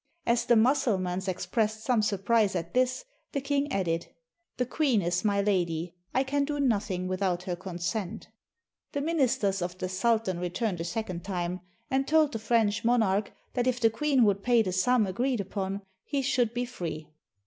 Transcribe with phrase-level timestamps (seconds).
[0.25, 4.07] As the Mussulmans expressed some surprise at this, the king added,''
[4.57, 8.27] The queen is my lady; I can do nothing without her consent.
[8.91, 11.61] ^^ The minis ters of the sultan returned a second time,
[11.91, 15.83] and told the French monarch that if the queen would pay the sum agreed upon,
[16.03, 17.07] he should be free.